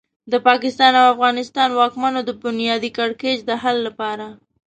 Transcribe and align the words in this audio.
د 0.31 0.33
پاکستان 0.47 0.91
او 0.99 1.05
افغانستان 1.13 1.69
واکمنو 1.79 2.19
د 2.25 2.29
بنیادي 2.43 2.89
کړکېچ 2.97 3.39
د 3.45 3.51
حل 3.61 3.77
لپاره. 3.87 4.27